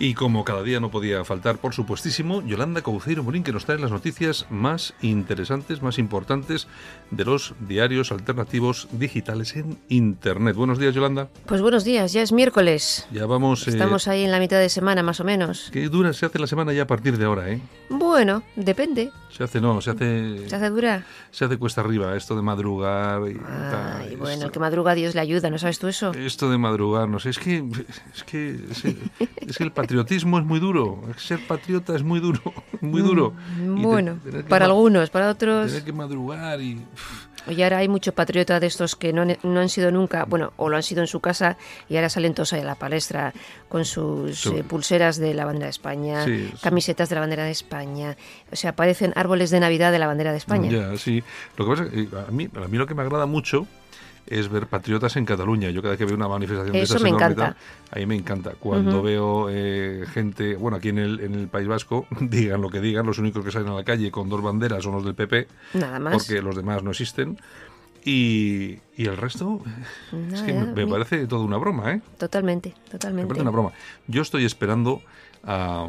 [0.00, 3.78] Y como cada día no podía faltar, por supuestísimo, Yolanda Cauceiro Morín, que nos trae
[3.80, 6.68] las noticias más interesantes, más importantes
[7.10, 10.54] de los diarios alternativos digitales en Internet.
[10.54, 11.28] Buenos días, Yolanda.
[11.46, 13.08] Pues buenos días, ya es miércoles.
[13.10, 13.66] Ya vamos...
[13.66, 15.68] eh, Estamos ahí en la mitad de semana, más o menos.
[15.72, 17.60] Qué dura se hace la semana ya a partir de ahora, ¿eh?
[17.90, 19.10] Bueno, depende.
[19.30, 20.48] Se hace, no, se hace...
[20.48, 21.04] ¿Se hace dura?
[21.32, 23.36] Se hace cuesta arriba, esto de madrugar y Ay,
[23.70, 26.12] tal, bueno, esto- el que madruga Dios le ayuda, ¿no sabes tú eso?
[26.12, 27.64] Esto de madrugar, no sé, es que
[28.14, 28.84] es que es,
[29.46, 32.40] es que el patriotismo es muy duro, ser patriota es muy duro,
[32.82, 33.32] muy duro.
[33.58, 35.68] Mm, Bueno, para algunos, para otros...
[35.68, 36.78] Tener que madrugar y
[37.48, 40.52] Y ahora hay mucho patriota de estos que no, han- no han sido nunca, bueno,
[40.58, 41.56] o lo han sido en su casa
[41.88, 43.32] y ahora salen todos ahí a la palestra
[43.70, 44.50] con sus Sí.
[44.56, 46.58] eh, pulseras de la bandera de España, Sí, sí.
[46.62, 48.16] camisetas de la bandera de España.
[48.52, 50.70] O sea, parecen árboles de Navidad de la bandera de España.
[50.70, 51.22] Ya, sí.
[51.56, 53.66] Lo que pasa es que eh, a mí, a mí lo que me agrada mucho
[54.30, 55.70] es ver patriotas en Cataluña.
[55.70, 57.54] Yo cada vez que veo una manifestación de Eso esas me encanta.
[57.54, 57.56] tal,
[57.90, 58.52] ahí me encanta.
[58.58, 62.80] Cuando veo eh, gente, bueno, aquí en el, en el País Vasco, digan lo que
[62.80, 65.48] digan, los únicos que salen a la calle con dos banderas son los del PP,
[65.74, 66.14] Nada más.
[66.14, 67.38] porque los demás no existen.
[68.04, 69.60] Y, y el resto,
[70.32, 72.00] es que me, me parece toda una broma, ¿eh?
[72.16, 73.28] Totalmente, Me totalmente.
[73.28, 73.72] parece una broma.
[74.06, 75.02] Yo estoy esperando,
[75.44, 75.88] ah,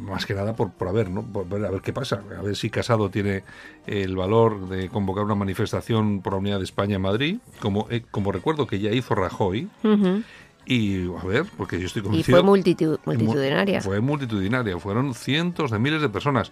[0.00, 1.22] más que nada, por, por a ver, ¿no?
[1.22, 2.22] Por ver, a ver qué pasa.
[2.38, 3.42] A ver si Casado tiene
[3.86, 8.02] el valor de convocar una manifestación por la unidad de España en Madrid, como, eh,
[8.10, 9.68] como recuerdo que ya hizo Rajoy.
[9.84, 10.22] Ujú.
[10.68, 12.42] Y a ver, porque yo estoy Y convencido.
[12.42, 13.80] fue multitu- mu- multitudinaria.
[13.80, 16.50] Fue multitudinaria, fueron cientos de miles de personas.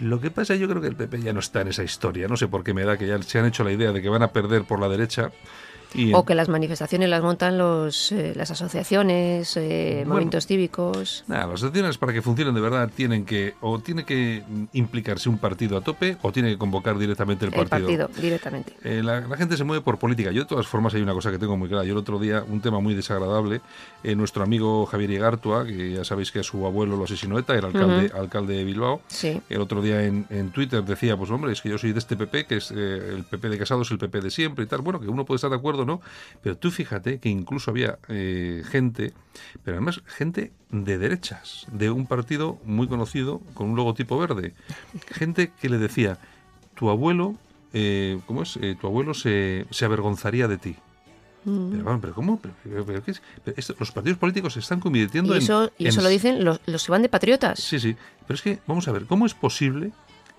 [0.00, 2.28] Lo que pasa, yo creo que el PP ya no está en esa historia.
[2.28, 4.08] No sé por qué me da que ya se han hecho la idea de que
[4.08, 5.32] van a perder por la derecha.
[5.94, 10.10] Y O que las manifestaciones las montan los, eh, las asociaciones, eh, Bueno.
[10.14, 11.24] movimientos cívicos.
[11.26, 15.38] Nada, las asociaciones para que funcionen de verdad tienen que o tiene que implicarse un
[15.38, 17.86] partido a tope o tiene que convocar directamente el El partido.
[18.06, 18.74] partido, directamente.
[18.84, 20.30] Eh, la, la gente se mueve por política.
[20.30, 21.84] Yo de todas formas hay una cosa que tengo muy clara.
[21.84, 23.60] Yo el otro día, un tema muy desagradable,
[24.04, 27.68] nuestro amigo Javier Igartua, que ya sabéis que a su abuelo lo asesinó ETA, era
[27.68, 29.40] alcalde, alcalde de Bilbao, Sí.
[29.48, 32.16] el otro día en, en Twitter decía, pues hombre, es que yo soy de este
[32.16, 34.80] PP, que es el PP de Casado, es el PP de siempre y tal.
[34.80, 36.00] Bueno, que uno puede estar de acuerdo, ¿no?
[36.42, 39.12] Pero tú fíjate que incluso había eh, gente,
[39.64, 44.54] pero además gente de derechas, de un partido muy conocido con un logotipo verde.
[45.10, 46.18] Gente que le decía,
[46.74, 47.34] tu abuelo,
[47.72, 48.56] eh, ¿cómo es?
[48.60, 50.76] Eh, tu abuelo se, se avergonzaría de ti.
[51.44, 51.70] Mm.
[51.70, 52.40] Pero, ¿pero cómo?
[52.40, 53.22] ¿Pero, pero- pero qué es?
[53.44, 55.42] Pero esto- los partidos políticos se están convirtiendo Y en...
[55.42, 57.60] eso, y en eso lo dicen los, los que van de patriotas.
[57.60, 57.96] Sí, sí.
[58.26, 59.92] Pero es que, vamos a ver, ¿cómo es posible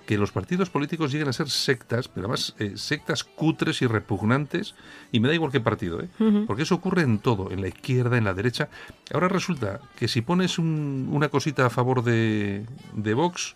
[0.09, 4.73] que los partidos políticos lleguen a ser sectas, pero además eh, sectas cutres y repugnantes?
[5.11, 6.09] Y me da igual qué partido, ¿eh?
[6.19, 6.45] Ujú.
[6.47, 8.69] Porque eso ocurre en todo, en la izquierda, en la derecha.
[9.13, 12.65] Ahora resulta que si pones un- una cosita a favor de,
[12.95, 13.55] de Vox,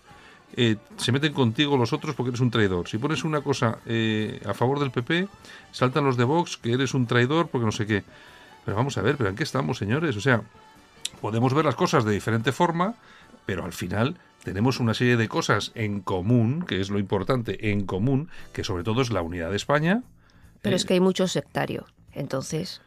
[0.55, 2.87] eh, se meten contigo los otros porque eres un traidor.
[2.87, 5.27] Si pones una cosa eh, a favor del PP,
[5.71, 8.03] saltan los de Vox que eres un traidor porque no sé qué.
[8.63, 10.15] Pero vamos a ver, ¿pero en qué estamos, señores?
[10.17, 10.43] O sea,
[11.19, 12.93] podemos ver las cosas de diferente forma,
[13.45, 17.85] pero al final tenemos una serie de cosas en común, que es lo importante, en
[17.85, 20.03] común, que sobre todo es la unidad de España.
[20.61, 21.85] Pero Eh, es que hay mucho sectario.
[22.13, 22.81] Entonces,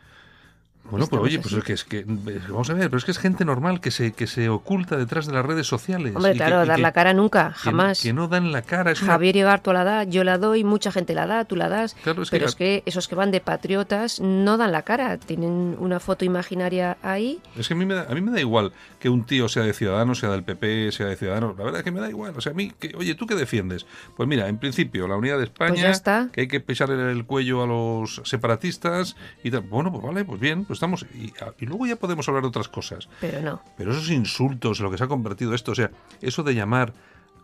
[0.91, 2.05] Bueno, pues oye, pues es que, es que
[2.49, 5.27] vamos a ver, pero es que es gente normal que se que se oculta detrás
[5.27, 6.15] de las redes sociales.
[6.15, 8.01] hombre, y que- claro, y dar que- la cara nunca, jamás.
[8.03, 8.93] Que, no dan la cara.
[8.93, 11.69] Es una- Javier Igartua la da, yo la doy, mucha gente la da, tú la
[11.69, 11.95] das.
[12.05, 14.83] Claro, es que pero la- es que esos que van de patriotas no dan la
[14.83, 15.17] cara.
[15.19, 17.41] Tienen una foto imaginaria ahí.
[17.59, 19.65] Es que a mí, me da, a mí me da igual que un tío sea
[19.65, 21.57] de Ciudadanos, sea del PP, sea de Ciudadanos.
[21.59, 22.33] La verdad es que me da igual.
[22.37, 23.87] O sea, a mí, que, oye, ¿tú qué defiendes?
[24.17, 26.29] Pues mira, en principio, la unidad de España, Pues ya está.
[26.33, 29.63] que hay que pisar el cuello a los separatistas y tal.
[29.63, 31.07] Bueno, pues vale, pues bien, pues estamos.
[31.15, 33.09] Y, y luego ya podemos hablar de otras cosas.
[33.21, 33.63] Pero no.
[33.77, 35.91] Pero esos insultos, lo que se ha convertido esto, o sea,
[36.23, 36.93] eso de llamar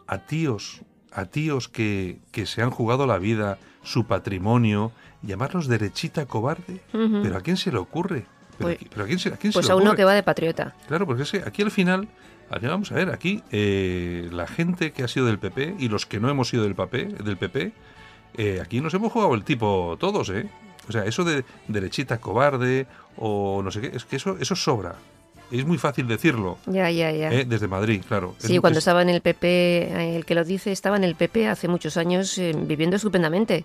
[0.06, 0.82] a tíos,
[1.12, 6.81] a tíos que, que se han jugado la vida, su patrimonio, llamarlos derechita cobarde.
[6.93, 8.26] ¿pero a quién se le ocurre?
[8.59, 9.91] ¿Pero, Pues- a qui- pero a quién se, a quién Pues se a le uno
[9.91, 9.97] ocurre?
[9.97, 10.75] que va de patriota.
[10.88, 12.08] Claro, porque es que aquí al final,
[12.50, 15.88] al final, vamos a ver, aquí eh, la gente que ha sido del PP y
[15.88, 17.73] los que no hemos sido del PP, del PP
[18.38, 20.49] eh, aquí nos hemos jugado el tipo todos, ¿eh?
[20.88, 22.87] O sea, eso de derechita cobarde
[23.17, 24.94] o no sé qué, es que eso, eso sobra.
[25.50, 26.56] Es muy fácil decirlo.
[26.67, 27.31] Ya, ya, ya.
[27.31, 27.44] ¿eh?
[27.44, 28.34] Desde Madrid, claro.
[28.38, 31.05] Sí, Es- cuando es- estaba en el PP, eh, el que lo dice estaba en
[31.05, 33.64] el PP hace muchos años eh, viviendo estupendamente.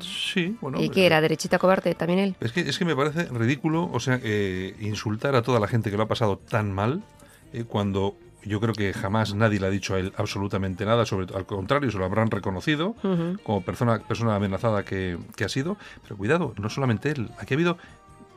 [0.00, 0.80] Sí, bueno.
[0.80, 1.20] ¿Y eh, qué era?
[1.20, 1.94] ¿Derechita cobarde?
[1.96, 2.36] ¿También él?
[2.40, 5.90] Es que, es que me parece ridículo, o sea, eh, insultar a toda la gente
[5.90, 7.02] que lo ha pasado tan mal,
[7.66, 11.38] cuando yo creo que jamás nadie le ha dicho a él absolutamente nada, sobre todo,
[11.38, 12.94] al contrario, se lo habrán reconocido
[13.42, 15.76] como persona, persona amenazada que, que ha sido.
[16.02, 17.78] Pero cuidado, no solamente él, aquí ha habido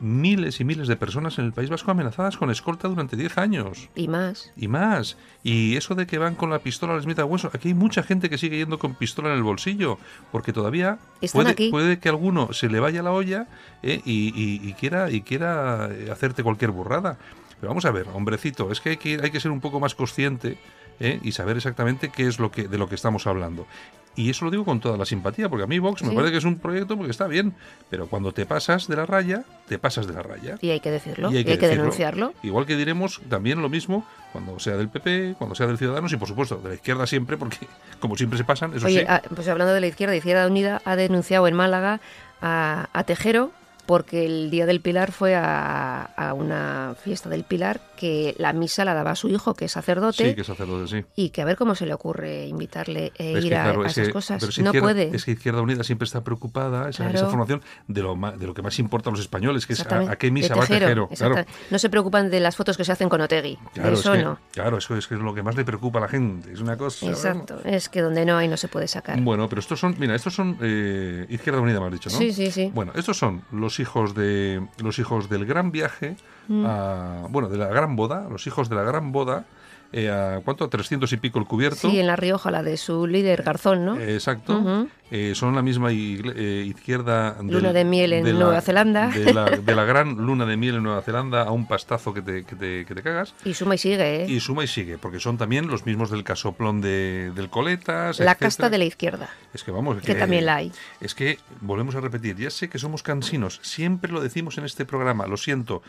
[0.00, 3.88] miles y miles de personas en el País Vasco amenazadas con escolta durante 10 años.
[3.94, 4.50] Y más.
[4.56, 5.16] Y más.
[5.44, 7.50] Y eso de que van con la pistola les meta hueso.
[7.54, 9.98] Aquí hay mucha gente que sigue yendo con pistola en el bolsillo.
[10.32, 10.98] Porque todavía
[11.32, 13.46] puede, puede que alguno se le vaya la olla
[13.84, 17.16] eh, y, y- y quiera, y quiera hacerte cualquier burrada.
[17.62, 19.94] Pero vamos a ver, hombrecito, es que hay que, hay que ser un poco más
[19.94, 20.56] consciente
[20.98, 23.68] eh, y saber exactamente qué es lo que, de lo que estamos hablando.
[24.16, 26.38] Y eso lo digo con toda la simpatía, porque a mí Vox me parece que
[26.38, 27.54] es un proyecto porque está bien,
[27.88, 30.58] pero cuando te pasas de la raya, te pasas de la raya.
[30.60, 31.30] Y hay que decirlo.
[31.30, 32.34] Y Y hay hay que denunciarlo.
[32.42, 36.16] Igual que diremos también lo mismo cuando sea del PP, cuando sea del Ciudadanos y
[36.16, 37.58] por supuesto de la izquierda siempre, porque
[38.00, 39.06] como siempre se pasan, eso Oye, sí.
[39.08, 42.00] ah, pues hablando de la izquierda, Izquierda Unida ha denunciado en Málaga
[42.40, 43.52] a, a Tejero
[43.86, 48.84] porque el Día del Pilar fue a, a una fiesta del Pilar que la misa
[48.84, 51.04] la daba a su hijo, que es sacerdote, sí, que es sacerdote, sí.
[51.14, 53.82] y que a ver cómo se le ocurre invitarle e Es ir que, a, claro,
[53.82, 54.40] a es esas que- cosas.
[54.40, 55.14] pero si No puede.
[55.14, 57.18] Es que Izquierda Unida siempre está preocupada, esa, Claro.
[57.18, 60.16] esa formación, de lo, de lo que más importa a los españoles, que es a,
[60.16, 61.08] qué misa va Tejero.
[61.08, 63.56] Claro, No se preocupan de las fotos que se hacen con Otegui.
[63.74, 64.38] claro, es eso que, no.
[64.52, 66.52] claro, eso es, que es lo que más le preocupa a la gente.
[66.52, 67.06] Es una cosa.
[67.06, 67.60] Exacto.
[67.64, 69.20] Es que donde no hay no se puede sacar.
[69.20, 72.18] Bueno, pero estos son, mira, estos son eh, Izquierda Unida, me has dicho, ¿no?
[72.18, 72.70] Sí, sí, sí.
[72.74, 76.16] Bueno, estos son los hijos de los hijos del gran viaje,
[76.48, 76.64] Mm.
[76.66, 79.44] a- bueno, de la gran boda, los hijos de la gran boda,
[79.92, 81.90] eh, a cuánto, a 300 y pico el cubierto.
[81.90, 83.98] Sí, en La Rioja, la de su líder Garzón, ¿no?
[84.00, 84.58] Eh, Exacto.
[84.58, 84.88] Ujú.
[85.14, 87.32] Eh, son la misma eh, izquierda.
[87.34, 89.08] del- Luna de miel en la- Nueva Zelanda.
[89.08, 92.22] De la, de la gran luna de miel en Nueva Zelanda a un pastazo que
[92.22, 93.34] te, que te, que te cagas.
[93.44, 94.26] Y suma y sigue, ¿eh?
[94.26, 98.18] Y suma y sigue, porque son también los mismos del casoplón de, del Coletas.
[98.18, 98.34] la etcétera.
[98.36, 100.00] casta de la izquierda, Es que vamos.
[100.00, 100.72] que también la hay.
[101.02, 104.86] Es que, volvemos a repetir, ya sé que somos cansinos, siempre lo decimos en este
[104.86, 105.82] programa, lo siento,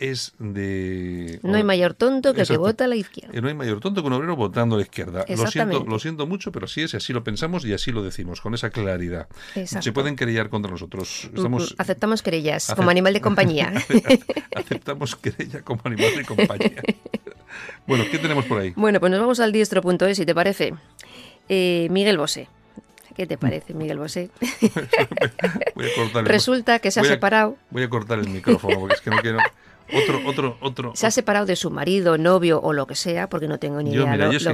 [0.00, 1.38] es de...
[1.42, 3.36] No hay mayor tonto que el que vota a la izquierda.
[3.36, 5.24] Eh, No hay mayor tonto que un obrero votando a la izquierda.
[5.28, 8.40] Lo siento, lo siento mucho, pero así es, así lo pensamos y así lo decimos,
[8.40, 9.28] con esa claridad.
[9.54, 9.82] Exacto.
[9.84, 11.24] Se pueden querellar contra nosotros.
[11.34, 13.72] Estamos, Mm, Aceptamos querellas como animal de compañía.
[14.56, 16.72] aceptamos querella como animal de compañía.
[17.86, 18.72] bueno, ¿qué tenemos por ahí?
[18.76, 20.74] bueno, pues nos vamos al diestro.es, si te parece.
[21.48, 22.48] Eh, Miguel Bosé.
[23.16, 24.30] ¿Qué te parece, Miguel Bosé?
[25.74, 27.56] Voy a cortar el, Resulta que se ha voy a- separado.
[27.70, 29.38] voy a cortar el micrófono porque es que no quiero...
[29.92, 30.92] Otro, otro, otro...
[30.94, 33.92] Se ha separado de su marido, novio o lo que sea, porque no tengo ni
[33.92, 34.52] Yo, idea mira, lo, yo,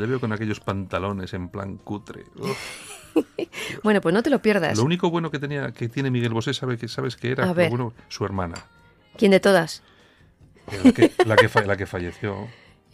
[0.00, 2.24] le veo con aquellos pantalones en plan cutre.
[3.82, 4.76] Bueno, pues no te lo pierdas.
[4.76, 7.50] Lo único bueno que tenía que tiene Miguel Bosé, ¿sabe que sabes que era?
[7.52, 8.56] Bueno, su hermana.
[9.16, 9.82] ¿Quién de todas?
[10.84, 12.46] La que, la que, fa- la que falleció.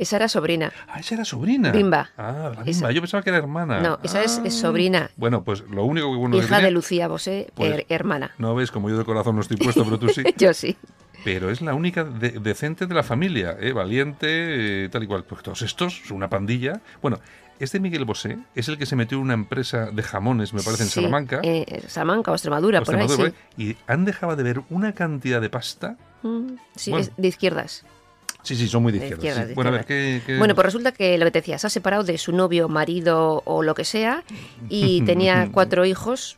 [0.03, 0.73] Esa era sobrina.
[0.89, 1.71] Ah, esa era sobrina.
[1.71, 2.11] Bimba.
[2.19, 2.63] Ah, la.
[2.65, 2.91] Bimba.
[2.93, 3.81] Yo pensaba que era hermana.
[3.81, 4.61] No, esa es- es Ah.
[4.61, 5.11] sobrina.
[5.17, 8.33] Bueno, pues lo único que bueno que Hija tenía- de Lucía Bosé, Pues- her- hermana.
[8.39, 10.23] No ves, como yo de corazón no estoy puesto, pero tú sí.
[10.37, 10.77] Yo sí.
[11.25, 13.73] Pero es la única de- decente de la familia, ¿eh?
[13.73, 15.23] valiente, eh, tal y cual.
[15.25, 16.81] Pues todos estos son una pandilla.
[17.01, 17.21] Bueno,
[17.61, 20.83] este Miguel Bosé es el que se metió en una empresa de jamones, me parece,
[20.83, 21.41] en Salamanca.
[21.45, 23.23] eh, Salamanca o Extremadura, o por ahí sí.
[23.57, 25.97] Y han dejado de ver una cantidad de pasta.
[26.25, 27.05] Mm, sí, Bueno.
[27.07, 27.85] es de izquierdas.
[28.43, 29.23] Sí, sí, son muy de De izquierda.
[29.25, 29.49] izquierda, sí.
[29.51, 31.67] de Bueno, a ver, ¿qué, qué- Bueno, pues resulta que lo que te decía, se
[31.67, 34.25] ha separado de su novio, marido o lo que sea
[34.69, 36.37] y tenía cuatro hijos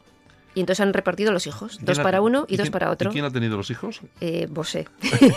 [0.54, 3.10] y entonces han repartido los hijos, ¿quién dos para uno y dos quién- para otro.
[3.10, 4.00] ¿Y quién ha tenido los hijos?
[4.20, 4.86] Eh, Bosé.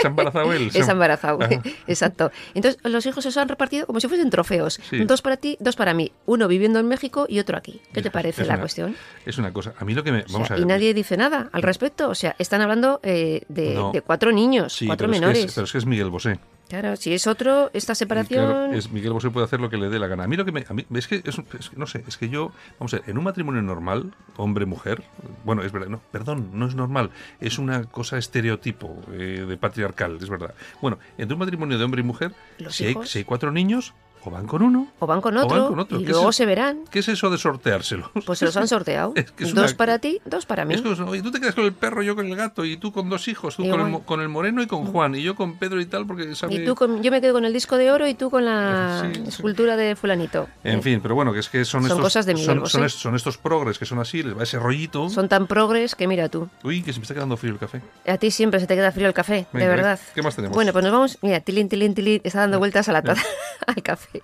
[0.00, 0.70] ¿Se ha embarazado él?
[0.70, 1.62] Se ha- embarazado, Ajá.
[1.86, 2.30] exacto.
[2.54, 4.78] Entonces los hijos se han repartido como si fuesen trofeos.
[4.90, 5.04] Sí.
[5.04, 6.12] Dos para ti, dos para mí.
[6.26, 7.80] Uno viviendo en México y otro aquí.
[7.92, 8.96] ¿Qué te parece la una- cuestión?
[9.24, 9.72] Es una cosa.
[9.78, 10.18] A mí lo que me.
[10.22, 10.62] O sea, Vamos a ver.
[10.62, 12.10] y nadie dice nada al respecto.
[12.10, 13.92] O sea, están hablando eh, de, No.
[13.92, 15.44] de cuatro niños, Sí, cuatro pero es que menores.
[15.46, 16.38] es- pero es que es Miguel Bosé.
[16.68, 18.46] Claro, si es otro, esta separación...
[18.46, 20.24] claro, es Miguel Bosé puede hacer lo que le dé la gana.
[20.24, 20.64] A mí lo que me.
[20.68, 22.52] a mí- es que es, es que no sé, es que yo.
[22.78, 25.02] Vamos a ver, en un matrimonio normal, hombre-mujer.
[25.44, 27.10] Bueno, es verdad, no, perdón, no es normal.
[27.40, 30.54] Es una cosa estereotipo eh, de patriarcal, es verdad.
[30.80, 32.32] Bueno, entre un matrimonio de hombre y mujer,
[32.70, 33.92] si hay, si hay cuatro niños,
[34.24, 34.88] o van con uno.
[34.98, 36.00] O van con otro, van con otro.
[36.00, 36.80] y ¿Qué es luego se verán.
[36.90, 38.10] ¿Qué es eso de sorteárselos?
[38.24, 39.12] Pues se los han sorteado.
[39.24, 40.74] Es que es dos una- para ti, dos para mí.
[41.06, 43.28] Oye, tú te quedas con el perro, yo con el gato, y tú con dos
[43.28, 45.86] hijos, tú con el, con el moreno y con Juan, y yo con Pedro y
[45.86, 46.54] tal, porque sabe...
[46.54, 49.08] Y tú con- yo me quedo con el disco de oro y tú con la
[49.14, 49.28] Sí, sí.
[49.28, 50.48] escultura de fulanito.
[50.62, 52.00] En Eh, fin, pero bueno, que es que son, Son estos...
[52.00, 55.08] cosas de Miguel son, estos progres que son así, les va ese rollito.
[55.10, 56.48] Son tan progres que mira tú.
[56.62, 57.82] Uy, que se me está quedando frío el café.
[58.06, 60.00] A ti siempre se te queda frío el café, Venga, de verdad.
[60.14, 60.54] ¿qué más tenemos?
[60.54, 61.18] Bueno, pues nos vamos.
[61.22, 63.22] Mira, tilín, tilín, tilín, está dando vueltas a la taza,
[63.66, 64.22] al café.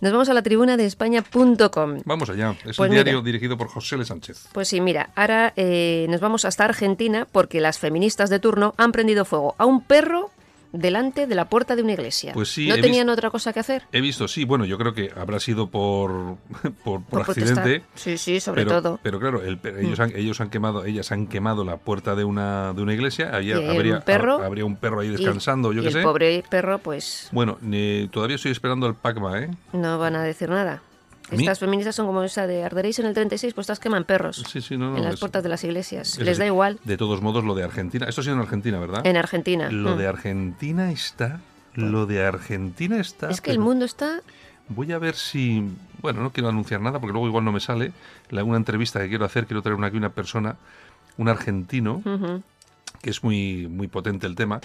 [0.00, 2.00] Nos vamos a la tribuna de España.com.
[2.04, 2.50] Vamos allá.
[2.64, 3.24] Es Pues un diario mira.
[3.24, 4.04] dirigido por José L.
[4.04, 4.48] Sánchez.
[4.52, 8.92] Pues sí, mira, ahora eh, nos vamos hasta Argentina porque las feministas de turno han
[8.92, 10.30] prendido fuego a un perro
[10.72, 12.32] delante de la puerta de una iglesia.
[12.32, 13.82] Pues sí, ¿No tenían otra cosa que hacer?
[13.92, 16.36] He visto, sí, bueno, yo creo que habrá sido por,
[16.84, 17.82] por, por accidente.
[17.94, 18.94] Sí, sí, sobre pero, todo.
[18.94, 18.98] Mm.
[19.02, 22.24] Pero claro, el pe- ellos, han, ellos han quemado, ellas han quemado la puerta de
[22.24, 23.30] una, de una iglesia.
[23.34, 26.78] Había, hay un habría, perro habría un perro ahí Y- descansando, yo el pobre perro,
[26.78, 29.50] pues Bueno, eh, todavía estoy esperando el PACMA, ¿eh?
[29.72, 30.82] no van a decir nada.
[31.30, 34.60] Estas feministas son como esa de arderéis en el 36, pues estas queman perros Sí,
[34.60, 36.18] sí, no, no, en las es- puertas de las iglesias.
[36.18, 36.78] es Les da igual.
[36.84, 38.06] De todos modos, lo de Argentina.
[38.08, 39.06] Esto ha sido en Argentina, ¿verdad?
[39.06, 39.70] En Argentina.
[39.70, 39.98] Lo Mm.
[39.98, 41.40] de Argentina está.
[41.74, 43.30] Lo de Argentina está.
[43.30, 44.20] Es que el mundo está...
[44.68, 45.62] Voy a ver si.
[46.02, 47.92] Bueno, no quiero anunciar nada porque luego igual no me sale.
[48.30, 50.56] La, una entrevista que quiero hacer, quiero traer una, aquí una persona,
[51.18, 52.02] un argentino,
[53.00, 54.60] que es muy, muy potente el tema.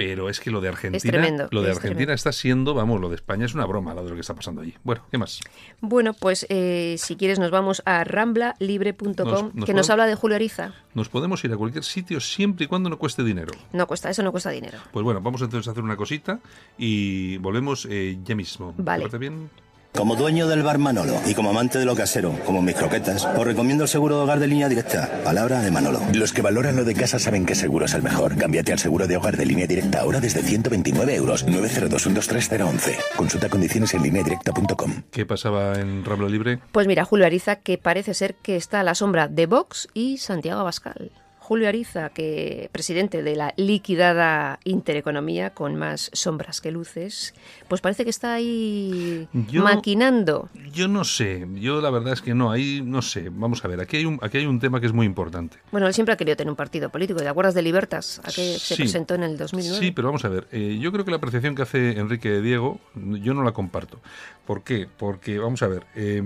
[0.00, 1.12] Pero es que lo de Argentina.
[1.12, 2.14] tremendo, lo de es Argentina tremendo.
[2.14, 4.62] está siendo, vamos, lo de España es una broma, lo de lo que está pasando
[4.62, 4.72] allí.
[4.82, 5.40] Bueno, ¿qué más?
[5.82, 10.72] Bueno, pues eh, si quieres nos vamos a ramblalibre.com, que nos habla de Julio Ariza.
[10.94, 13.52] Nos podemos ir a cualquier sitio siempre y cuando no cueste dinero.
[13.74, 14.78] No cuesta, eso no cuesta dinero.
[14.90, 16.40] Pues bueno, vamos entonces a hacer una cosita
[16.78, 18.72] y volvemos eh, ya mismo.
[18.78, 19.02] ¿Te Vale.
[19.02, 19.50] parece bien?
[19.92, 23.44] Como dueño del bar Manolo y como amante de lo casero, como mis croquetas, os
[23.44, 25.10] recomiendo el seguro de hogar de línea directa.
[25.24, 26.00] Palabra de Manolo.
[26.14, 28.36] Los que valoran lo de casa saben que seguro es el mejor.
[28.36, 31.46] Cámbiate al seguro de hogar de línea directa ahora desde 129 euros.
[31.46, 32.96] 902-123-011.
[33.16, 35.02] Consulta condiciones en lineadirecta.com.
[35.10, 36.60] ¿Qué pasaba en Rambla Libre?
[36.72, 40.18] Pues mira, Julio Ariza, que parece ser que está a la sombra de Vox y
[40.18, 41.10] Santiago Abascal.
[41.50, 47.34] Julio Ariza, que presidente de la liquidada Intereconomía, con más sombras que luces,
[47.66, 50.48] pues parece que está ahí Yo- maquinando.
[50.72, 53.30] Yo no sé, yo la verdad es que no, ahí no sé.
[53.32, 55.56] Vamos a ver, aquí hay un, aquí hay un tema que es muy importante.
[55.72, 57.18] Bueno, él siempre ha querido tener un partido político.
[57.18, 58.20] ¿Te acuerdas de Libertas?
[58.22, 58.82] A que se Sí.
[58.82, 59.76] presentó en el 2009.
[59.84, 62.42] Sí, pero vamos a ver, eh, yo creo que la apreciación que hace Enrique de
[62.42, 63.98] Diego, yo no la comparto.
[64.46, 64.86] ¿Por qué?
[64.96, 66.22] Porque, vamos a ver, eh,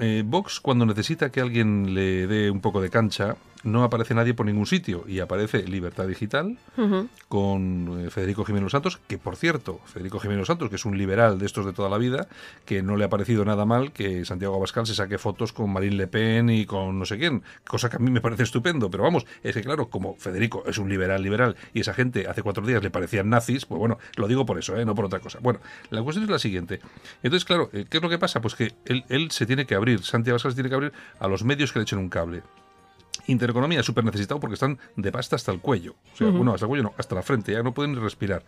[0.00, 4.34] eh, Vox cuando necesita que alguien le dé un poco de cancha, no aparece nadie
[4.34, 6.58] por ningún sitio y aparece Libertad Digital
[7.28, 11.38] con eh, Federico Jiménez Santos, que por cierto, Federico Jiménez Santos, que es un liberal
[11.38, 12.28] de estos de toda la vida,
[12.64, 15.96] que no le ha parecido nada mal que Santiago Abascal se saque fotos con Marine
[15.96, 19.04] Le Pen y con no sé quién, cosa que a mí me parece estupendo, pero
[19.04, 22.66] vamos, es que claro, como Federico es un liberal liberal y esa gente hace cuatro
[22.66, 24.84] días le parecían nazis, pues bueno, lo digo por eso, ¿eh?
[24.84, 25.38] no por otra cosa.
[25.40, 26.80] Bueno, la cuestión es la siguiente.
[27.22, 28.40] Entonces, claro, eh, ¿qué es lo que pasa?
[28.40, 31.28] Pues que él, él se tiene que abrir, Santiago Abascal se tiene que abrir a
[31.28, 32.42] los medios que le echen un cable.
[33.26, 35.94] Intereconomía súper necesitado porque están de pasta hasta el cuello.
[36.12, 38.44] O sea, bueno, hasta el cuello no, hasta la frente, ya no pueden ni respirar.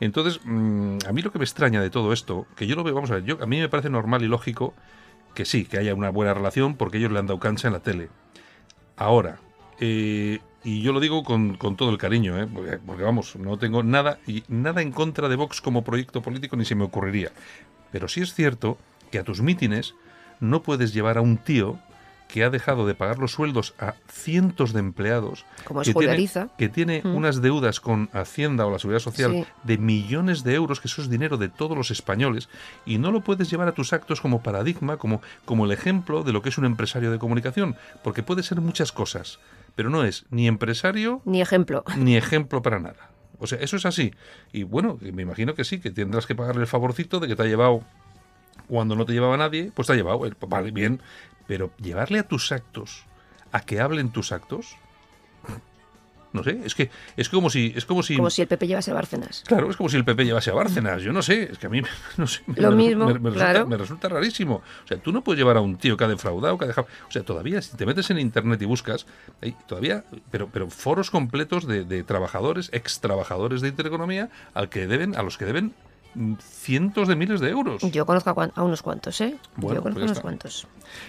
[0.00, 2.94] Entonces, mm, a mí lo que me extraña de todo esto, que yo lo veo,
[2.94, 4.74] vamos a ver, yo, a mí me parece normal y lógico
[5.34, 7.80] que sí, que haya una buena relación porque ellos le han dado cancha en la
[7.80, 8.08] tele.
[8.96, 9.40] Ahora,
[9.80, 12.46] eh, y yo lo digo con, con todo el cariño, ¿eh?
[12.46, 16.56] porque, porque, vamos, no tengo nada, y nada en contra de Vox como proyecto político
[16.56, 17.32] ni se me ocurriría.
[17.92, 18.78] Pero sí es cierto
[19.10, 19.94] que a tus mítines
[20.40, 21.78] no puedes llevar a un tío
[22.28, 26.28] que ha dejado de pagar los sueldos a cientos de empleados, Como es que tiene,
[26.58, 27.14] que tiene Mm.
[27.14, 29.46] unas deudas con Hacienda o la Seguridad Social Sí.
[29.62, 32.48] de millones de euros, que eso es dinero de todos los españoles,
[32.86, 36.32] y no lo puedes llevar a tus actos como paradigma, como, como el ejemplo de
[36.32, 39.38] lo que es un empresario de comunicación, porque puede ser muchas cosas,
[39.76, 41.84] pero no es ni empresario Ni ejemplo.
[41.96, 43.10] ni ejemplo para nada.
[43.38, 44.12] O sea, eso es así.
[44.52, 47.42] Y bueno, me imagino que sí, que tendrás que pagarle el favorcito de que te
[47.42, 47.82] ha llevado
[48.68, 50.26] cuando no te llevaba nadie, pues te ha llevado.
[50.26, 51.00] eh, Vale, bien.
[51.46, 53.04] Pero llevarle a tus actos,
[53.52, 54.76] a que hablen tus actos,
[56.32, 58.92] no sé, es que es como si es como si Como si el PP llevase
[58.92, 59.44] Bárcenas.
[59.46, 61.00] Claro, es como si el PP llevase a Bárcenas.
[61.00, 61.80] Yo no sé, es que a mí
[62.16, 63.66] no sé, Lo me, mismo, me- me resulta, claro.
[63.68, 64.56] me resulta rarísimo.
[64.56, 66.88] O sea, tú no puedes llevar a un tío que ha defraudado, que ha dejado.
[67.08, 69.06] O sea, todavía, si te metes en internet y buscas,
[69.42, 70.02] hay todavía,
[70.32, 75.22] pero, pero foros completos de, de trabajadores, ex trabajadores de Intereconomía, al que deben, a
[75.22, 75.72] los que deben
[76.40, 77.82] cientos de miles de euros.
[77.92, 79.36] Yo conozco a, a unos cuantos, ¿eh?
[79.56, 80.66] Bueno, Yo conozco pues unos cuantos.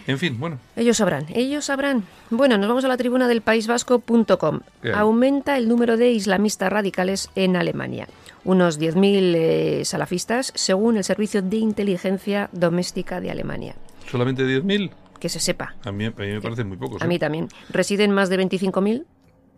[0.08, 2.04] En fin, bueno, Ellos sabrán, ellos sabrán.
[2.30, 4.60] Bueno, nos vamos a la tribuna del paisvasco.com.
[4.82, 4.94] ¿Qué hay?
[4.96, 8.08] Aumenta el número de islamistas radicales en Alemania.
[8.44, 13.76] Unos 10.000 eh, salafistas, según el Servicio de Inteligencia Doméstica de Alemania.
[14.10, 14.92] solamente 10.000.
[15.20, 15.74] Que se sepa.
[15.86, 17.02] A mí, a mí me parecen muy pocos.
[17.02, 17.08] A ¿eh?
[17.08, 17.48] mí también.
[17.70, 19.06] Residen más de 25.000.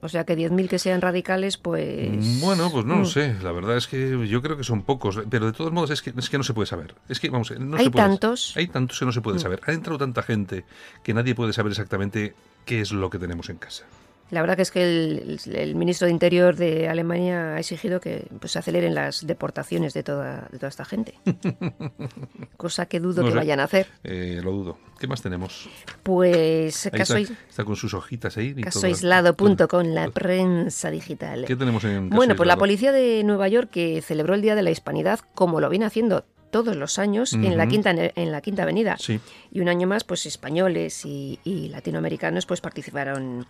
[0.01, 2.39] O sea que 10.000 que sean radicales, pues...
[2.39, 2.99] Bueno, pues no Mm.
[2.99, 3.35] lo sé.
[3.41, 5.19] La verdad es que yo creo que son pocos.
[5.29, 6.93] Pero de todos modos es que, es que no se puede saber.
[7.09, 8.53] Es que, vamos, no Hay se puede- tantos.
[8.55, 9.41] Hay tantos que no se puede Mm.
[9.41, 9.61] saber.
[9.65, 10.65] Ha entrado tanta gente
[11.03, 12.35] que nadie puede saber exactamente
[12.65, 13.85] qué es lo que tenemos en casa.
[14.29, 18.51] La verdad que es que el, ministro de Interior de Alemania ha exigido que pues,
[18.51, 21.13] se aceleren las deportaciones de toda, de toda esta gente.
[22.57, 23.37] Cosa que dudo No que sé.
[23.37, 23.87] vayan a hacer.
[24.03, 24.77] Eh, lo dudo.
[24.99, 25.69] ¿Qué más tenemos?
[26.03, 28.53] Pues Ahí caso, está, está con sus hojitas ahí.
[28.55, 31.45] casoaislado.com, la prensa digital.
[31.45, 34.63] ¿Qué tenemos en Bueno, pues la policía de Nueva York que celebró el Día de
[34.63, 38.63] la Hispanidad, como lo viene haciendo todos los años, en, la quinta, en la Quinta
[38.63, 38.95] Avenida.
[38.99, 39.19] Sí.
[39.51, 43.45] Y un año más, pues españoles y, y latinoamericanos pues participaron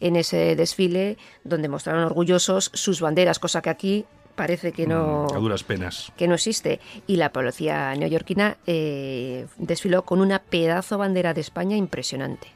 [0.00, 4.04] en ese desfile donde mostraron orgullosos sus banderas, cosa que aquí
[4.34, 6.12] parece que no, Mm, A duras penas.
[6.16, 6.80] que no existe.
[7.06, 12.48] Y la policía neoyorquina eh, desfiló con una pedazo bandera de España impresionante.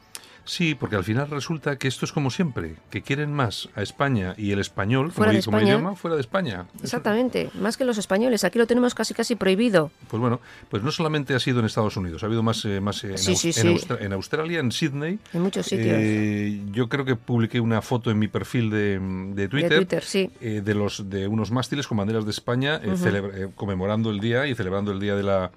[0.47, 4.33] Sí, porque al final resulta que esto es como siempre, que quieren más a España
[4.37, 5.73] y el español Fuera como, de como España.
[5.73, 6.65] idioma fuera de España.
[6.81, 8.43] Exactamente, más que los españoles.
[8.45, 9.91] Aquí lo tenemos casi casi prohibido.
[10.09, 10.39] Pues bueno,
[10.69, 13.17] pues no solamente ha sido en Estados Unidos, ha habido más, eh, más eh, en,
[13.17, 13.67] Sí, Aus- sí, en sí.
[13.67, 15.19] Austra- en Australia, en Sydney.
[15.33, 15.95] En muchos sitios.
[15.99, 18.99] Eh, yo creo que publiqué una foto en mi perfil de,
[19.35, 19.69] de Twitter.
[19.69, 20.31] De Twitter, sí.
[20.39, 24.47] eh, de los de unos mástiles con banderas de España celebra- eh, conmemorando el día
[24.47, 25.51] y celebrando el día de la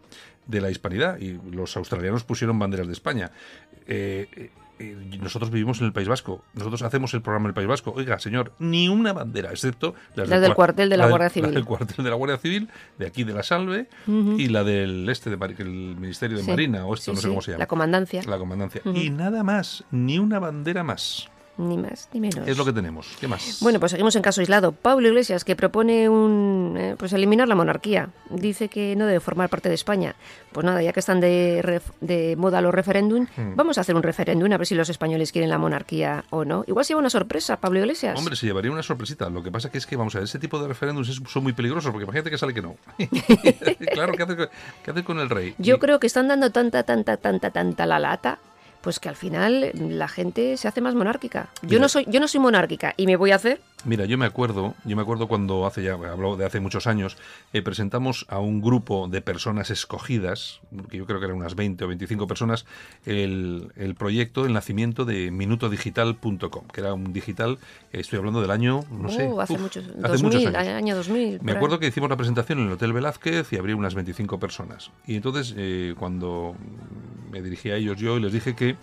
[0.46, 3.30] de la hispanidad y los australianos pusieron banderas de España
[3.86, 4.50] Eh,
[4.80, 6.42] eh, nosotros vivimos en el País Vasco.
[6.54, 7.92] Nosotros hacemos el programa en el País Vasco.
[7.94, 11.30] Oiga señor ni una bandera excepto las Las del cua- cuartel de la del- Guardia
[11.30, 11.54] Civil.
[11.54, 12.68] del cuartel de la Guardia Civil
[12.98, 16.50] de aquí de la Salve y la del este de Mari- el Ministerio de Sí.
[16.50, 17.58] Marina o esto Sí, no sé sí, cómo se llama.
[17.60, 18.22] La comandancia.
[18.26, 18.80] la comandancia.
[18.94, 21.28] Y nada más ni una bandera más
[21.68, 22.46] Ni más ni menos.
[22.48, 24.72] es lo que tenemos qué más Bueno, pues seguimos en caso aislado.
[24.72, 28.08] Pablo Iglesias, que propone un, eh, pues eliminar la monarquía.
[28.30, 30.14] Dice que no debe formar parte de España.
[30.52, 33.54] Pues nada, ya que están de, ref- de moda los referéndum, Hmm.
[33.56, 36.64] vamos a hacer un referéndum a ver si los españoles quieren la monarquía o no.
[36.66, 38.18] Igual se lleva una sorpresa, Pablo Iglesias.
[38.18, 39.28] Hombre, se llevaría una sorpresita.
[39.30, 41.52] Lo que pasa que es que, vamos a ver, ese tipo de referéndums son muy
[41.52, 42.76] peligrosos, porque imagínate que sale que no.
[43.92, 44.48] claro, ¿qué hace, con-
[44.84, 45.54] qué hace con el rey?
[45.58, 48.38] Yo Y- creo que están dando tanta, tanta, tanta, tanta la lata.
[48.80, 51.50] Pues que al final la gente se hace más monárquica.
[51.62, 53.60] Yo no soy, yo no soy monárquica y me voy a hacer.
[53.86, 57.16] Mira, yo me acuerdo, yo me acuerdo cuando hace ya, hablo de hace muchos años,
[57.54, 60.60] eh, presentamos a un grupo de personas escogidas,
[60.90, 62.66] que yo creo que eran unas 20 o 25 personas,
[63.06, 67.58] el, el proyecto, el nacimiento de minutodigital.com, que era un digital,
[67.92, 70.56] eh, estoy hablando del año, no sé, Oh, hace uf, muchos, hace 2000, muchos años.
[70.74, 71.40] año 2000.
[71.42, 71.56] Me ahí.
[71.56, 74.90] acuerdo que hicimos la presentación en el Hotel Velázquez y habría unas 25 personas.
[75.06, 76.54] Y entonces, eh, cuando
[77.30, 78.76] me dirigí a ellos yo y les dije que,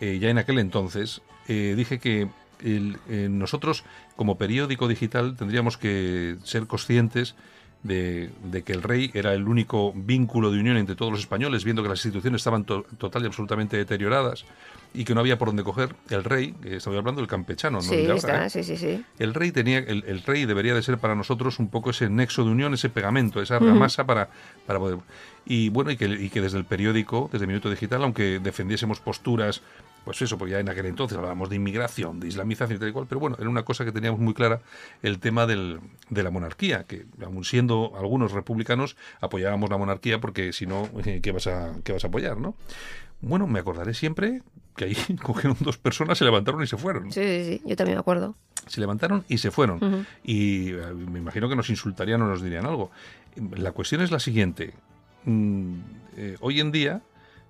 [0.00, 2.26] eh, ya en aquel entonces, dije que
[2.60, 3.84] eh, nosotros,
[4.16, 7.34] como periódico digital, tendríamos que ser conscientes
[7.82, 8.30] de,
[8.64, 11.90] que el rey era el único vínculo de unión entre todos los españoles, viendo que
[11.90, 14.46] las instituciones estaban to- total y absolutamente deterioradas
[14.94, 15.94] y que no había por dónde coger.
[16.08, 18.50] El rey, que estaba hablando del campechano, no Sí, el de ahora, está, ¿eh?
[18.50, 19.04] sí, sí, sí.
[19.18, 22.44] El rey tenía, el, el rey debería de ser para nosotros un poco ese nexo
[22.44, 24.28] de unión, ese pegamento, esa ramasa para,
[24.66, 24.98] para poder.
[25.44, 29.60] Y bueno, y que, y que desde el periódico, desde Minuto Digital, aunque defendiésemos posturas,
[30.04, 32.92] pues eso, porque ya en aquel entonces hablábamos de inmigración, de islamización y tal y
[32.92, 34.60] cual, pero bueno, era una cosa que teníamos muy clara,
[35.02, 40.52] el tema del, de la monarquía, que aun siendo algunos republicanos, apoyábamos la monarquía porque
[40.52, 42.54] si no, eh, ¿qué vas a, qué vas a apoyar, no?
[43.20, 44.42] Bueno, me acordaré siempre
[44.76, 47.96] que ahí cogieron dos personas, se levantaron y se fueron Sí, sí, sí, yo también
[47.96, 48.34] me acuerdo.
[48.66, 50.06] se levantaron y se fueron.
[50.22, 52.90] Y eh, me imagino que nos insultarían o nos dirían algo.
[53.56, 54.74] La cuestión es la siguiente.
[55.24, 55.74] Mm,
[56.16, 57.02] eh, hoy en día,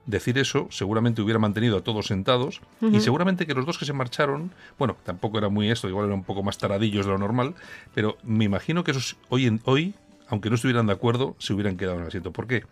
[0.07, 3.93] decir eso seguramente hubiera mantenido a todos sentados y seguramente que los dos que se
[3.95, 7.55] marcharon, bueno, tampoco era muy esto, igual eran un poco más taradillos de lo normal,
[7.95, 9.95] pero me imagino que esos hoy, en, hoy
[10.29, 12.33] aunque no estuvieran de acuerdo, se hubieran quedado en el asiento.
[12.33, 12.65] ¿Por qué?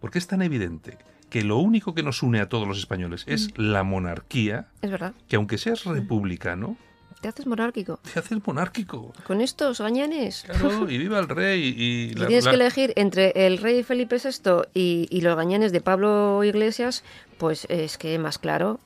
[0.00, 0.98] Porque es tan evidente
[1.30, 5.12] que lo único que nos une a todos los españoles es la monarquía, Es verdad.
[5.28, 6.76] que aunque seas republicano,
[7.20, 7.98] Te haces monárquico.
[8.12, 9.12] te haces monárquico.
[9.26, 10.44] Con estos gañanes.
[10.46, 11.74] Claro, y viva el rey.
[11.76, 15.72] Y la- tienes la- que elegir entre el rey Felipe VI y, y los gañanes
[15.72, 17.02] de Pablo Iglesias,
[17.38, 18.78] pues es que más claro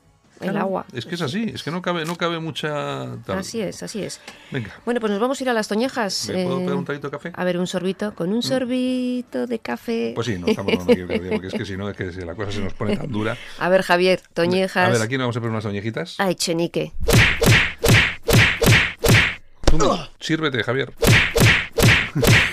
[0.43, 0.85] el agua.
[0.93, 3.17] Es que es así, es que no cabe, no cabe mucha.
[3.25, 3.39] tal.
[3.39, 4.21] Así es, así es.
[4.51, 6.29] Venga, Bueno, pues nos vamos a ir a las Toñejas.
[6.29, 7.33] ¿me puedo eh, pegar un traguito de café?
[7.35, 8.15] a ver, un sorbito.
[8.15, 10.13] Con un sorbito de café.
[10.15, 12.21] Pues sí, no estamos hablando aquí, Claudia, porque es que si no, es que si
[12.21, 13.37] la cosa se nos pone tan dura.
[13.59, 14.89] A ver, Javier, Toñejas.
[14.89, 16.17] A ver, aquí nos vamos a poner unas toñejitas.
[16.19, 16.93] Ay, chenique.
[19.65, 19.87] Tú me-
[20.21, 20.93] sírvete, Javier.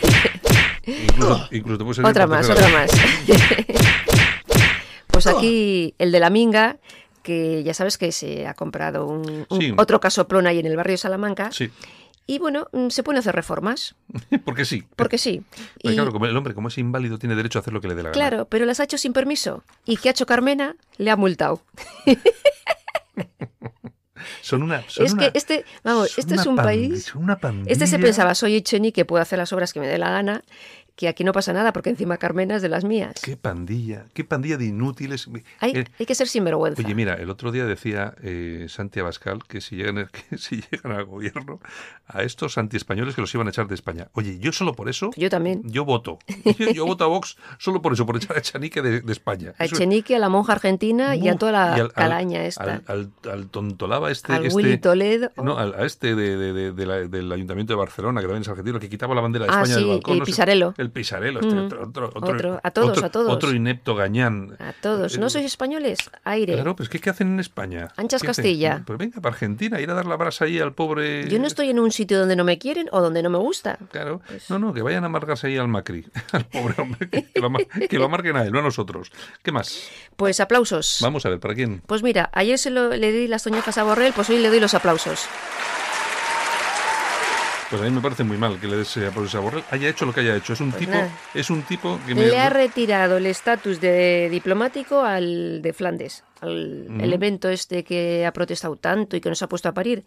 [0.86, 2.74] incluso, incluso te puedes Otra más, otra vez.
[2.74, 2.92] más.
[5.08, 6.78] pues aquí el de la minga,
[7.24, 9.74] que ya sabes que se ha comprado un, un- Sí.
[9.78, 11.52] otro casoplón ahí en el barrio de Salamanca.
[11.52, 11.70] Sí,
[12.28, 13.96] Y bueno, mm, se a hacer reformas,
[14.46, 14.84] porque sí.
[14.96, 15.42] porque sí.
[15.82, 17.96] Y- claro, como el hombre, como es inválido, tiene derecho a hacer lo que le
[17.96, 18.14] dé la gana.
[18.14, 19.64] Claro, pero las ha hecho sin permiso.
[19.86, 20.76] ¿Y qué ha hecho Carmena?
[20.98, 21.62] Le ha multado.
[24.42, 24.84] Son una.
[24.88, 27.14] Son es una- que este, vamos, este es un país.
[27.16, 30.10] una Este se pensaba, soy Echeni que puedo hacer las obras que me dé la
[30.12, 30.44] gana,
[31.00, 33.22] que aquí no pasa nada, porque encima Carmena es de las mías.
[33.24, 35.30] Qué pandilla, qué pandilla de inútiles.
[35.62, 36.84] Hay, Eh, hay que ser sinvergüenza.
[36.84, 40.92] Oye, mira, el otro día decía eh, Santi Abascal que si, llegan, que si llegan
[40.92, 41.62] al gobierno,
[42.06, 44.10] a estos antiespañoles que los iban a echar de España.
[44.12, 45.62] Oye, yo solo por eso, Yo también.
[45.64, 46.20] yo voto.
[46.58, 49.54] Yo, yo voto a Vox solo por eso, por echar a Echanique de, de España.
[49.58, 52.44] A Eso- Echenique, a la monja argentina y a toda la y al- al- calaña
[52.44, 52.64] esta.
[52.64, 54.34] Al, al, al tontolaba este...
[54.34, 55.32] Al este- Willy Toledo.
[55.42, 58.80] No, al- a este de, de- la- del Ayuntamiento de Barcelona, que también es argentino,
[58.82, 60.14] que quitaba la bandera de Ah, España del sí, balcón.
[60.14, 60.74] el no sé- Pisarello.
[60.78, 61.66] el el Pisarello, este Mm.
[61.66, 63.32] otro, otro, Otro, a todos, otro- a todos.
[63.34, 64.56] Otro inepto gañán.
[64.60, 65.18] A todos.
[65.18, 66.00] ¿No Eh, sois españoles?
[66.24, 66.54] Aire.
[66.54, 67.90] Claro, pues ¿qué, qué hacen en España?
[67.98, 68.44] Anchas ¿Qué hacen?
[68.44, 68.84] Castilla.
[68.86, 71.30] Pues venga, para Argentina, ir a dar la brasa ahí al pobre...
[71.30, 73.78] Yo no estoy en un sitio donde no me quieren o donde no me gusta.
[73.92, 77.24] Claro, Pues- no, no, que vayan a amargarse ahí al Macri, al pobre hombre, que,
[77.32, 77.52] que lo,
[77.90, 79.12] que lo amarguen a él, no a nosotros.
[79.44, 79.90] ¿Qué más?
[80.16, 81.00] Pues aplausos.
[81.02, 81.82] Vamos a ver, ¿para quién?
[81.86, 84.60] Pues mira, ayer se lo, le di las toñejas a Borrell, pues hoy le doy
[84.60, 85.28] los aplausos.
[87.70, 89.64] Pues a mí me parece muy mal que le des aplausos a Borrell.
[89.70, 90.54] Haya hecho lo que haya hecho.
[90.54, 91.10] Es un Pues tipo, nada.
[91.36, 92.26] es un tipo que me...
[92.26, 98.34] Le ha retirado el estatus de diplomático al de Flandes, al elemento este que ha
[98.34, 100.04] protestado tanto y que nos ha puesto a parir.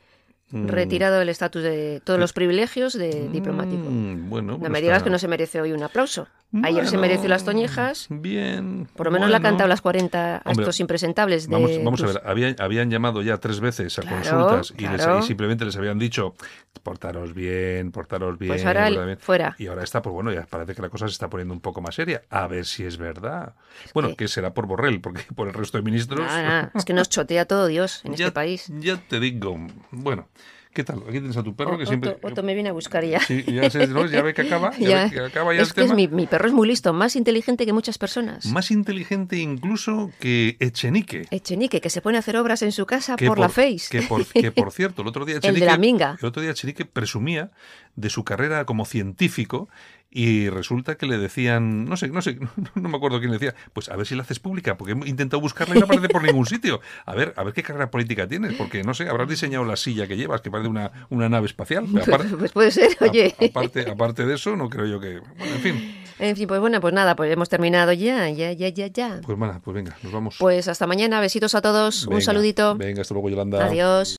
[0.52, 0.68] Mm.
[0.68, 3.88] Retirado el estatus de todos los privilegios de diplomático.
[3.88, 6.28] Mm, bueno, No pues me digas está- que no se merece hoy un aplauso.
[6.62, 8.08] Ayer se mereció las toñejas.
[8.10, 8.86] Bien.
[8.94, 12.02] Por lo menos le ha cantado las 40 a Hombre, estos impresentables de Vamos, vamos
[12.02, 14.16] a ver, habían, habían llamado ya tres veces a Claro,
[14.48, 16.34] consultas y, les- y simplemente les habían dicho
[16.82, 18.52] portaros bien, portaros bien.
[18.52, 19.18] Pues ahora el- portaros bien".
[19.20, 19.56] fuera.
[19.58, 21.80] Y ahora está, pues bueno, ya parece que la cosa se está poniendo un poco
[21.80, 22.20] más seria.
[22.28, 23.54] A ver si es verdad.
[23.94, 26.30] Bueno, que- que será por Borrell, porque por el resto de ministros.
[26.74, 28.70] Es que nos chotea todo Dios en ya, este país.
[28.78, 29.56] Ya te digo.
[29.90, 30.28] Bueno,
[30.72, 30.98] ¿qué tal?
[31.02, 32.16] Aquí tienes a tu perro que siempre.
[32.22, 33.20] Otto me viene a buscar ya.
[33.20, 34.70] Sí, ya, ya ve que acaba.
[34.78, 35.04] Ya, Ya.
[35.04, 37.16] ve que acaba ya es el que es mi, mi perro es muy listo, más
[37.16, 38.46] inteligente que muchas personas.
[38.46, 41.26] Más inteligente incluso que Echenique.
[41.30, 43.86] Echenique, que se pone a hacer obras en su casa por, la Face.
[43.90, 46.18] Que por, que por cierto, el otro día El de Echenique, la minga.
[46.20, 47.50] el otro día Echenique presumía
[47.96, 49.68] de su carrera como científico
[50.14, 52.38] y resulta que le decían, no sé, no sé,
[52.74, 55.08] no, me acuerdo quién le decía, pues a ver si la haces pública, porque he
[55.08, 56.80] intentado buscarla y no aparece por ningún sitio.
[57.06, 60.06] A ver, a ver qué carrera política tienes, porque no sé, habrás diseñado la silla
[60.06, 61.86] que llevas, que parece una, una nave espacial.
[62.42, 63.34] Pues puede ser, oye.
[63.50, 65.20] aparte, aparte de eso, no creo yo que.
[65.38, 66.02] Bueno, en fin.
[66.18, 69.20] En fin, pues bueno, pues nada, pues hemos terminado ya, ya, ya, ya, ya.
[69.24, 70.36] Pues, bueno, pues venga, nos vamos.
[70.38, 72.76] Pues hasta mañana, besitos a todos, un saludito.
[72.76, 73.64] Venga, hasta luego, Yolanda.
[73.66, 74.10] Adiós.